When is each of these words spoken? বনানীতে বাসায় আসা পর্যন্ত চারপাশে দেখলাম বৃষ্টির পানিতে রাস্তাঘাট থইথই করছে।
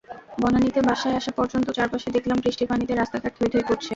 বনানীতে 0.41 0.79
বাসায় 0.87 1.17
আসা 1.19 1.31
পর্যন্ত 1.37 1.67
চারপাশে 1.77 2.09
দেখলাম 2.15 2.37
বৃষ্টির 2.39 2.69
পানিতে 2.71 2.93
রাস্তাঘাট 2.93 3.33
থইথই 3.37 3.65
করছে। 3.69 3.89